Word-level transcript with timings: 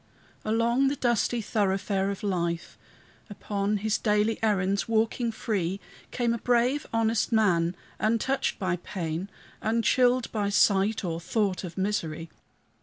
Along 0.43 0.87
the 0.87 0.95
dusty 0.95 1.43
thoroughfare 1.43 2.09
of 2.09 2.23
life, 2.23 2.75
Upon 3.29 3.77
his 3.77 3.99
daily 3.99 4.39
errands 4.41 4.87
walking 4.89 5.31
free, 5.31 5.79
Came 6.09 6.33
a 6.33 6.39
brave, 6.39 6.87
honest 6.91 7.31
man, 7.31 7.75
untouched 7.99 8.57
by 8.57 8.77
pain, 8.77 9.29
Unchilled 9.61 10.31
by 10.31 10.49
sight 10.49 11.05
or 11.05 11.19
thought 11.19 11.63
of 11.63 11.77
misery. 11.77 12.31